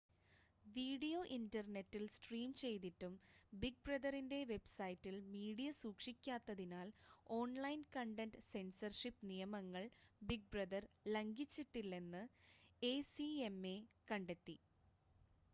[0.65, 3.13] video ഇൻ്റർനെറ്റിൽ stream ചെയ്തിട്ടും
[3.53, 6.87] big ബ്രദറിൻ്റെ വെബ്സൈറ്റിൽ മീഡിയ സൂക്ഷിക്കാത്തതിനാൽ
[7.33, 9.85] ഓൺലൈൻ കണ്ടൻ്റ് സെൻസർഷിപ് നിയമങ്ങൾ
[10.21, 10.85] ബിഗ് ബ്രദർ
[11.11, 12.23] ലംഘിച്ചിട്ടില്ലെന്ന്
[12.81, 13.77] എസിഎംഎ
[14.11, 14.57] കണ്ടെത്തി